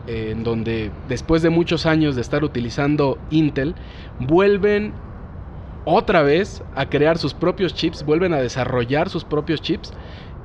[0.07, 3.75] eh, en donde después de muchos años de estar utilizando Intel,
[4.19, 4.93] vuelven
[5.85, 9.93] otra vez a crear sus propios chips, vuelven a desarrollar sus propios chips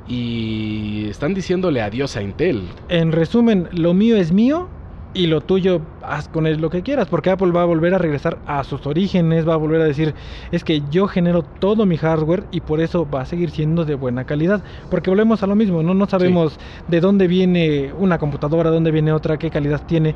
[0.09, 2.63] y están diciéndole adiós a Intel.
[2.89, 4.69] En resumen, lo mío es mío
[5.17, 7.99] y lo tuyo haz con él lo que quieras, porque Apple va a volver a
[7.99, 10.15] regresar a sus orígenes, va a volver a decir,
[10.53, 13.95] es que yo genero todo mi hardware y por eso va a seguir siendo de
[13.95, 18.71] buena calidad, porque volvemos a lo mismo, no no sabemos de dónde viene una computadora,
[18.71, 20.15] dónde viene otra, qué calidad tiene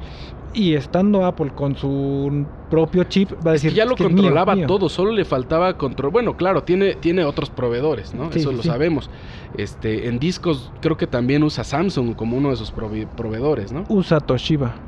[0.53, 3.97] y estando Apple con su propio chip va a Es que decir ya lo "Es
[3.97, 4.67] que es mío, controlaba mío".
[4.67, 6.11] todo, solo le faltaba control.
[6.13, 8.31] Bueno, claro, tiene, tiene otros proveedores, ¿no?
[8.33, 8.69] Sí, Eso sí, lo sí.
[8.69, 9.11] sabemos.
[9.53, 13.85] Este, en discos creo que también usa Samsung como uno de sus prove- proveedores, ¿no?
[13.89, 14.81] Usa Toshiba.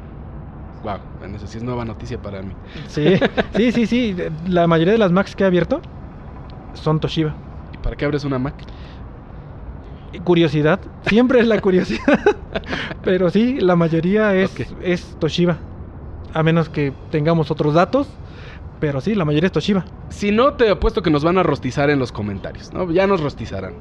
[0.82, 2.56] Wow, bueno, esa sí es nueva noticia para mí.
[2.88, 3.04] Sí,
[3.56, 4.16] sí, sí, sí.
[4.46, 5.80] La mayoría de las Macs que he abierto
[6.74, 7.36] son Toshiba.
[7.72, 8.64] ¿Y para qué abres una Mac?
[10.24, 12.18] Curiosidad, siempre es la curiosidad.
[13.04, 15.58] Pero sí, la mayoría es, es Toshiba.
[16.34, 18.08] A menos que tengamos otros datos.
[18.80, 19.84] Pero sí, la mayoría es Toshiba.
[20.10, 22.90] Si no, te apuesto que nos van a rostizar en los comentarios, ¿no?
[22.90, 23.74] Ya nos rostizarán.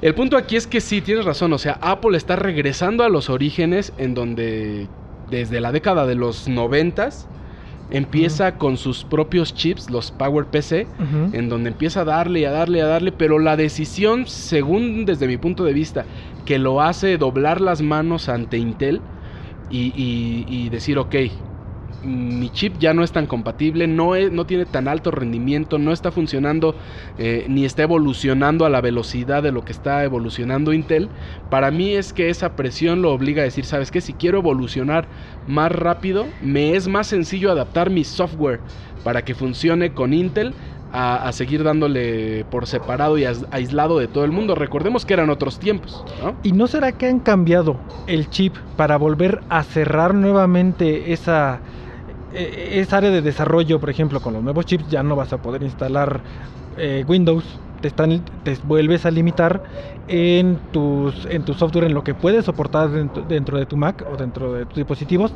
[0.00, 1.52] El punto aquí es que sí, tienes razón.
[1.52, 4.88] O sea, Apple está regresando a los orígenes en donde
[5.30, 7.28] desde la década de los noventas
[7.92, 10.90] empieza con sus propios chips, los Power PC,
[11.34, 15.04] en donde empieza a darle y a darle y a darle, pero la decisión, según
[15.04, 16.06] desde mi punto de vista,
[16.44, 19.04] que lo hace doblar las manos ante Intel
[19.68, 21.14] y, y- y decir, ok,
[22.02, 25.92] mi chip ya no es tan compatible, no, es- no tiene tan alto rendimiento, no
[25.92, 26.76] está funcionando
[27.16, 31.10] eh, ni está evolucionando a la velocidad de lo que está evolucionando Intel,
[31.48, 34.00] para mí es que esa presión lo obliga a decir, ¿sabes qué?
[34.00, 35.08] Si quiero evolucionar
[35.46, 38.62] más rápido, me es más sencillo adaptar mi software
[39.04, 40.54] para que funcione con Intel
[40.94, 44.54] a, seguir dándole por separado y ais- aislado de todo el mundo.
[44.54, 46.04] Recordemos que eran otros tiempos.
[46.42, 51.62] ¿Y no será que han cambiado el chip para volver a cerrar nuevamente esa,
[52.32, 53.80] esa área de desarrollo?
[53.80, 56.22] Por ejemplo, con los nuevos chips ya no vas a poder instalar
[56.76, 57.60] eh, Windows.
[57.80, 59.62] Te, están, te vuelves a limitar
[60.06, 64.04] en, tus, en tu software, en lo que puedes soportar dentro, dentro de tu Mac
[64.06, 65.34] o dentro de tus dispositivos,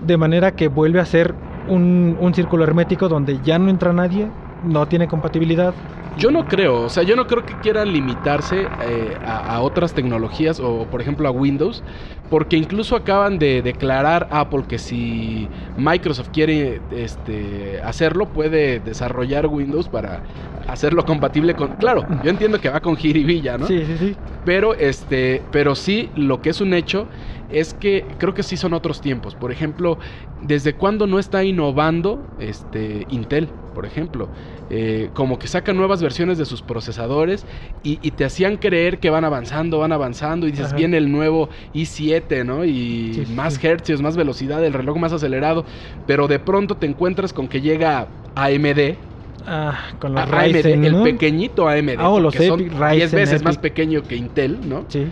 [0.00, 4.32] de manera que vuelve a ser un, un círculo hermético donde ya no entra nadie,
[4.62, 5.74] no tiene compatibilidad.
[6.14, 10.60] Yo no creo, o sea, yo no creo que quieran limitarse eh, a otras tecnologías
[10.60, 11.84] o, por ejemplo, a Windows,
[12.32, 19.86] porque incluso acaban de declarar Apple que si Microsoft quiere este, hacerlo, puede desarrollar Windows
[19.86, 20.22] para
[20.66, 21.74] hacerlo compatible con.
[21.76, 23.66] Claro, yo entiendo que va con jiribilla, ¿no?
[23.66, 24.16] Sí, sí, sí.
[24.44, 27.06] Pero este, pero sí, lo que es un hecho
[27.50, 29.34] es que creo que sí son otros tiempos.
[29.34, 29.98] Por ejemplo,
[30.40, 33.50] ¿desde cuándo no está innovando este Intel?
[33.74, 34.30] Por ejemplo,
[34.74, 37.44] Eh, como que sacan nuevas versiones de sus procesadores
[37.82, 40.76] y, y te hacían creer que van avanzando, van avanzando y dices, Ajá.
[40.76, 42.64] viene el nuevo i7, ¿no?
[42.64, 45.64] Y Sí, sí, más hercios, más velocidad, el reloj más acelerado,
[46.06, 48.96] pero de pronto te encuentras con que llega AMD,
[49.44, 52.90] Ah, con los AMD, Ryzen, el pequeñito AMD, Ah, o los que son Epic, 10
[52.92, 54.84] Ryzen, veces más pequeño que Intel, ¿no?
[54.88, 55.08] Sí.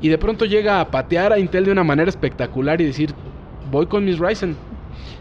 [0.00, 3.14] Y de pronto llega a patear a Intel de una manera espectacular y decir,
[3.70, 4.56] voy con mis Ryzen.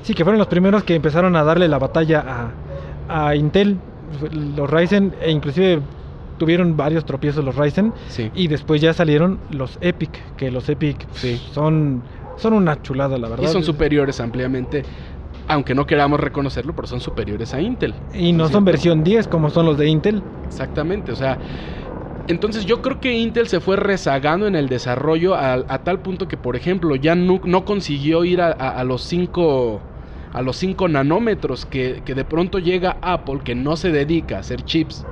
[0.01, 2.51] Sí, que fueron los primeros que empezaron a darle la batalla
[3.09, 3.77] a, a Intel.
[4.55, 5.81] Los Ryzen, e inclusive
[6.37, 7.93] tuvieron varios tropiezos los Ryzen.
[8.09, 8.31] Sí.
[8.35, 11.41] Y después ya salieron los Epic, que los Epic Sí.
[11.51, 12.01] son,
[12.37, 13.43] son una chulada, la verdad.
[13.45, 14.83] Y son superiores ampliamente,
[15.47, 17.93] aunque no queramos reconocerlo, pero son superiores a Intel.
[18.13, 20.21] Y no son versión 10 como son los de Intel.
[20.47, 21.37] Exactamente, o sea,
[22.27, 26.27] entonces yo creo que Intel se fue rezagando en el desarrollo a, a tal punto
[26.27, 29.81] que, por ejemplo, ya no, no consiguió ir a, a- a los 5
[30.31, 34.39] a los 5 nanómetros que, que de pronto llega Apple, que no se dedica a
[34.39, 35.05] hacer chips,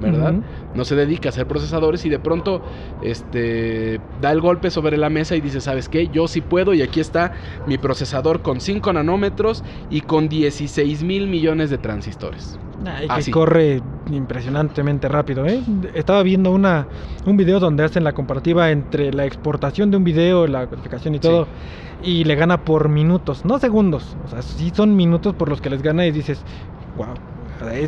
[0.00, 0.34] ¿verdad?
[0.34, 0.42] Ujú.
[0.72, 2.62] No se dedica a hacer procesadores y de pronto
[3.02, 6.08] este, da el golpe sobre la mesa y dice, ¿sabes qué?
[6.08, 7.32] Yo sí puedo y aquí está
[7.66, 12.58] mi procesador con 5 nanómetros y con 16 mil millones de transistores.
[12.86, 13.30] Ay, que Así.
[13.30, 15.60] corre impresionantemente rápido, ¿eh?
[15.94, 16.88] Estaba viendo una,
[17.26, 21.18] un video donde hacen la comparativa entre la exportación de un video, la codificación y
[21.18, 21.22] Sí.
[21.22, 21.48] todo,
[22.00, 24.16] y le gana por minutos, no segundos.
[24.22, 26.46] O sea, sí son minutos por los que les gana y dices,
[26.94, 27.14] wow.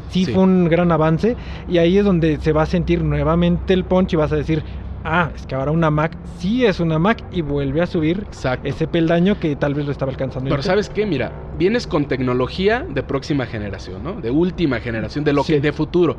[0.08, 0.32] Sí, Sí.
[0.32, 1.36] fue un gran avance
[1.68, 4.64] y ahí es donde se va a sentir nuevamente el punch y vas a decir,
[5.04, 8.68] ah, es que ahora una Mac sí es una Mac y vuelve a subir Exacto.
[8.68, 10.48] ese peldaño que tal vez lo estaba alcanzando.
[10.50, 10.62] Pero.
[10.62, 11.06] ¿sabes qué?
[11.06, 14.20] Mira, vienes con tecnología de próxima generación, ¿no?
[14.20, 15.54] De última generación, de lo Sí.
[15.54, 16.16] que de futuro.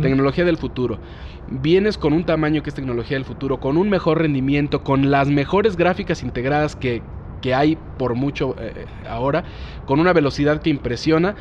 [0.00, 1.00] Tecnología del futuro.
[1.48, 5.28] Vienes con un tamaño que es tecnología del futuro, con un mejor rendimiento, con las
[5.28, 7.02] mejores gráficas integradas que,
[7.40, 9.42] que hay por mucho eh, ahora,
[9.84, 11.34] con una velocidad que impresiona.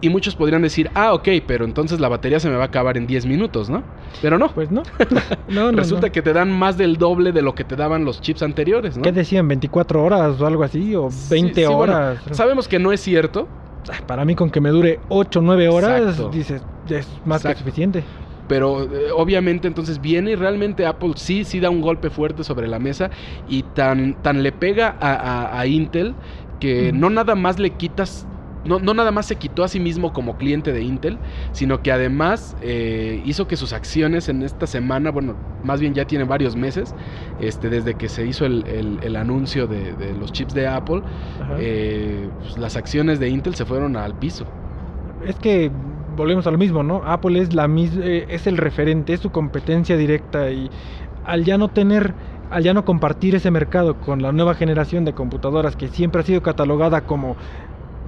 [0.00, 2.96] Y muchos podrían decir, ah, ok, pero entonces la batería se me va a acabar
[2.96, 3.82] en 10 minutos, ¿no?
[4.20, 4.48] Pero no.
[4.48, 4.82] Pues no.
[5.48, 6.12] no, no, Resulta no.
[6.12, 9.02] que te dan más del doble de lo que te daban los chips anteriores, ¿no?
[9.02, 9.48] ¿Qué decían?
[9.48, 10.94] ¿24 horas o algo así?
[10.94, 12.18] ¿O Sí, 20 sí, bueno, horas?
[12.32, 13.48] sabemos que no es cierto,
[14.06, 16.30] Para mí con que me dure 8 o 9 horas, Exacto.
[16.30, 17.48] dices, es más Exacto.
[17.58, 18.04] que suficiente.
[18.48, 22.68] Pero eh, obviamente entonces viene y realmente Apple sí, sí da un golpe fuerte sobre
[22.68, 23.10] la mesa
[23.48, 26.14] y tan, tan le pega a, a- a Intel
[26.60, 28.24] que no nada más le quitas,
[28.66, 31.20] no, no nada más se quitó a sí mismo como cliente de Intel,
[31.52, 36.04] sino que además eh, hizo que sus acciones en esta semana, bueno, más bien ya
[36.06, 36.94] tiene varios meses,
[37.38, 41.02] este, desde que se hizo el, el- el anuncio de, de los chips de Apple,
[41.58, 44.48] eh, pues, las acciones de Intel se fueron al piso.
[45.20, 47.02] Es que volvemos a lo mismo, ¿no?
[47.04, 50.70] Apple es la mis- eh, es el referente, es su competencia directa y
[51.22, 52.16] al ya no tener,
[52.48, 56.24] al ya no compartir ese mercado con la nueva generación de computadoras que siempre ha
[56.24, 57.36] sido catalogada como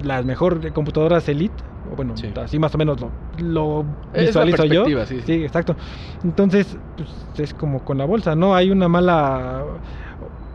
[0.01, 2.31] las mejores computadoras elite, o bueno, Sí.
[2.35, 4.85] así más o menos lo, lo Es visualizo yo.
[5.05, 5.21] sí.
[5.21, 5.75] Sí, exacto.
[6.23, 8.55] Entonces, pues, es como con la bolsa, ¿no?
[8.55, 9.63] Hay una mala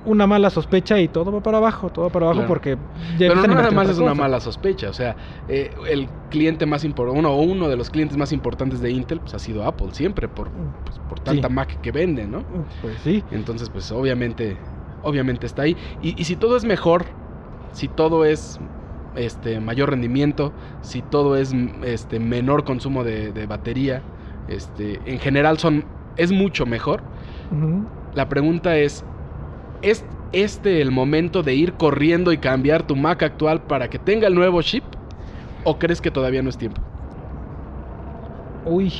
[0.06, 2.48] una mala sospecha y todo va para abajo, todo va para abajo Claro.
[2.48, 2.76] porque
[3.18, 5.16] ya Pero no nada más es una mala sospecha, o sea,
[5.48, 9.32] eh, el cliente más importante, uno, uno de los clientes más importantes de Intel, pues
[9.34, 10.50] ha sido Apple, siempre, por,
[10.84, 11.54] pues, por tanta Sí.
[11.54, 12.44] Mac que vende, ¿no?
[12.82, 13.24] Pues sí.
[13.30, 14.60] Entonces, pues obviamente,
[15.00, 15.78] obviamente está ahí.
[16.02, 17.06] Y, y si todo es mejor,
[17.72, 18.58] si todo es
[19.16, 24.02] este mayor rendimiento, si todo es este menor consumo de, de batería,
[24.48, 25.84] este, en general son,
[26.16, 27.02] es mucho mejor.
[28.14, 29.04] La pregunta es,
[29.82, 34.26] ¿es este el momento de ir corriendo y cambiar tu Mac actual para que tenga
[34.26, 34.84] el nuevo chip?
[35.62, 36.82] ¿O crees que todavía no es tiempo?
[38.64, 38.92] Uy.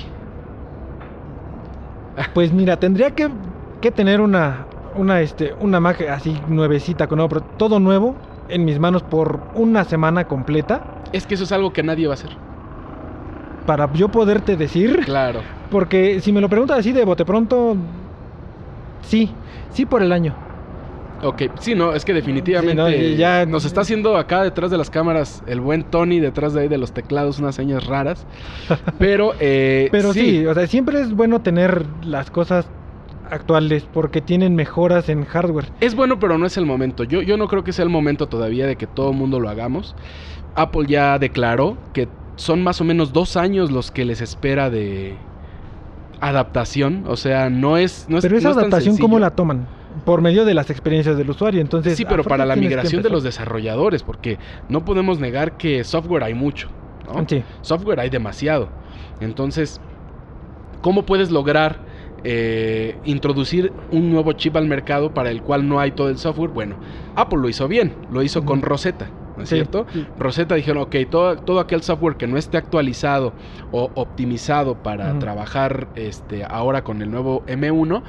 [2.32, 3.28] Pues mira, tendría que,
[3.80, 8.16] que tener una, una, este, una Mac así nuevecita, con nuevo, todo nuevo
[8.48, 12.12] en mis manos por una semana completa Es que eso es algo que nadie va
[12.12, 12.30] a hacer.
[13.66, 15.00] para yo poderte decir.
[15.04, 15.40] Claro.
[15.70, 17.76] Porque si me lo preguntas así de bote pronto,
[19.02, 19.30] sí,
[19.72, 20.34] sí por el año.
[21.22, 24.70] Ok, sí, no, es que definitivamente Sí, no, y ya- nos está haciendo acá detrás
[24.70, 28.26] de las cámaras el buen Tony, detrás de ahí de los teclados, unas señas raras.
[28.98, 30.44] Pero, eh, Pero sí.
[30.46, 32.66] o sea, siempre es bueno tener las cosas
[33.30, 35.66] actuales porque tienen mejoras en hardware.
[35.80, 37.04] Es bueno, pero no es el momento.
[37.04, 39.48] Yo, yo no creo que sea el momento todavía de que todo el mundo lo
[39.48, 39.94] hagamos.
[40.54, 45.16] Apple ya declaró que son más o menos dos años los que les espera de
[46.20, 47.04] adaptación.
[47.06, 48.06] O sea, no es.
[48.08, 49.66] No es Pero esa no es tan adaptación, ¿cómo la toman?
[50.04, 51.60] Por medio de las experiencias del usuario.
[51.60, 56.24] Entonces, Sí, pero para la migración de los desarrolladores, porque no podemos negar que software
[56.24, 56.68] hay mucho.
[57.06, 57.24] ¿no?
[57.28, 57.42] Sí.
[57.62, 58.68] Software hay demasiado.
[59.20, 59.80] Entonces,
[60.82, 61.78] ¿cómo puedes lograr
[62.24, 66.50] eh, introducir un nuevo chip al mercado para el cual no hay todo el software?
[66.50, 66.76] Bueno,
[67.14, 69.86] Apple lo hizo bien, lo hizo con Rosetta, ¿no es Sí, cierto?
[69.92, 70.06] sí.
[70.16, 73.34] Rosetta dijeron, ok, todo, todo aquel software que no esté actualizado
[73.70, 78.02] o optimizado para trabajar este, ahora con el nuevo M1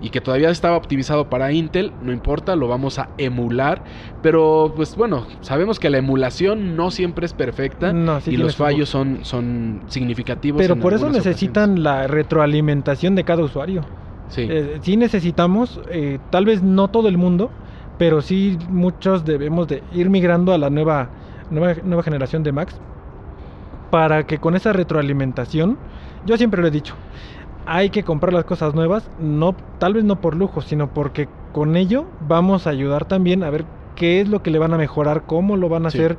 [0.00, 3.84] y que todavía estaba optimizado para Intel, no importa, lo vamos a emular,
[4.22, 8.56] pero pues bueno, sabemos que la emulación no siempre es perfecta No, sí y los
[8.56, 10.60] fallos son, son significativos.
[10.62, 13.84] Pero en por eso necesitan la retroalimentación de cada usuario.
[14.28, 14.46] Sí.
[14.48, 17.50] Eh, sí necesitamos, eh, tal vez no todo el mundo,
[18.00, 21.12] pero sí muchos debemos de ir migrando a la nueva,
[21.50, 22.80] nueva, nueva generación de Macs
[23.90, 25.80] para que con esa retroalimentación,
[26.22, 26.94] yo siempre lo he dicho,
[27.66, 31.76] hay que comprar las cosas nuevas, no, tal vez no por lujo, sino porque con
[31.76, 35.26] ello vamos a ayudar también a ver qué es lo que le van a mejorar,
[35.26, 35.98] cómo lo van a Sí.
[35.98, 36.18] hacer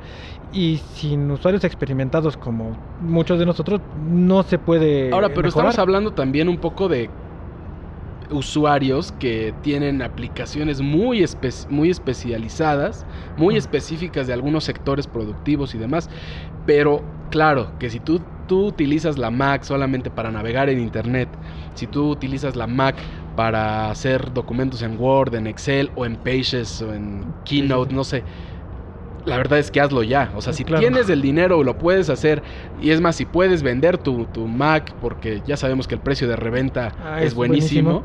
[0.50, 5.48] y sin usuarios experimentados como muchos de nosotros no se puede Ahora, pero mejorar.
[5.48, 7.10] estamos hablando también un poco de
[8.32, 11.24] usuarios que tienen aplicaciones muy,
[11.68, 16.10] muy especializadas, muy específicas de algunos sectores productivos y demás.
[16.64, 21.38] Pero claro, que si tú, tú utilizas la Mac solamente para navegar en Internet,
[21.74, 23.02] si tú utilizas la Mac
[23.34, 28.26] para hacer documentos en Word, en Excel o en Pages o en Keynote, no sé
[29.24, 30.32] la verdad es que hazlo ya.
[30.34, 32.42] O sea, si tienes el dinero, lo puedes hacer.
[32.80, 36.36] Y es más, si puedes vender tu, Mac, porque ya sabemos que el precio de
[36.36, 38.04] reventa ah, es, buenísimo,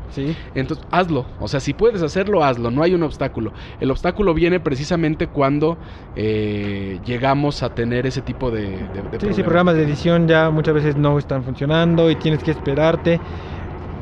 [0.54, 1.26] entonces hazlo.
[1.40, 2.70] O sea, si puedes hacerlo, hazlo.
[2.70, 3.52] No hay un obstáculo.
[3.80, 5.78] El obstáculo viene precisamente cuando
[6.16, 10.74] eh, llegamos a tener ese tipo de, de, sí, sí, programas de edición ya muchas
[10.74, 13.20] veces no están funcionando y tienes que esperarte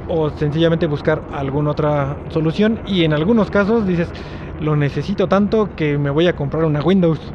[0.08, 2.80] o sencillamente buscar alguna otra solución.
[2.86, 4.08] Y en algunos casos dices
[4.58, 7.34] lo necesito tanto que me voy a comprar una Windows.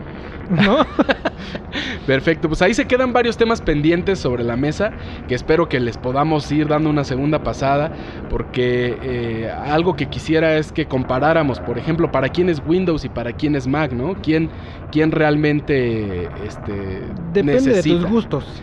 [0.50, 0.86] ¿No?
[2.06, 4.92] Perfecto, pues ahí se quedan varios temas pendientes sobre la mesa
[5.28, 7.92] que espero que les podamos ir dando una segunda pasada
[8.30, 13.10] porque eh, algo que quisiera es que comparáramos, por ejemplo, para quién es Windows y
[13.10, 14.16] para quién es Mac, ¿no?
[14.16, 14.50] ¿Quién,
[14.92, 18.62] quién realmente este, Depende de tus gustos,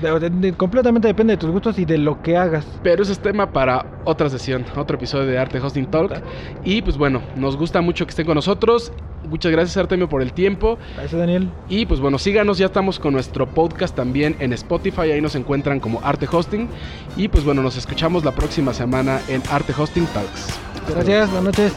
[0.57, 2.67] completamente depende de tus gustos y de lo que hagas.
[2.83, 6.23] Pero ese es tema para otra sesión, otro episodio de Arte Hosting Talk.
[6.65, 8.93] Y pues bueno, nos gusta mucho que estén con nosotros.
[9.29, 10.79] Muchas gracias Artemio por el tiempo.
[10.97, 11.49] Gracias Daniel.
[11.69, 15.81] Y pues bueno, síganos, ya estamos con nuestro podcast también en Spotify, ahí nos encuentran
[15.81, 16.69] como Arte Hosting.
[17.17, 20.59] Y pues bueno, nos escuchamos la próxima semana en Arte Hosting Talks.
[20.89, 21.73] Gracias, buenas noches.